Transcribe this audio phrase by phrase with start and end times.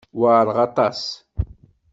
[0.19, 1.01] Weɛṛeɣ aṭas.